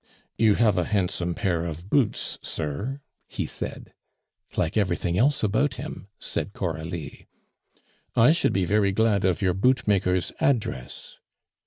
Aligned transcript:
"You 0.35 0.55
have 0.55 0.79
a 0.79 0.85
handsome 0.85 1.35
pair 1.35 1.63
of 1.63 1.87
boots, 1.91 2.39
sir," 2.41 3.01
he 3.27 3.45
said. 3.45 3.93
"Like 4.57 4.75
everything 4.75 5.15
else 5.15 5.43
about 5.43 5.75
him," 5.75 6.07
said 6.17 6.53
Coralie. 6.53 7.27
"I 8.15 8.31
should 8.31 8.51
be 8.51 8.65
very 8.65 8.93
glad 8.93 9.23
of 9.25 9.43
your 9.43 9.53
bootmaker's 9.53 10.31
address." 10.39 11.17